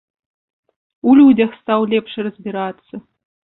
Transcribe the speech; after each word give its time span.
У 1.11 1.13
людзях 1.21 1.49
стаў 1.61 1.87
лепш 1.95 2.19
разбірацца. 2.31 2.93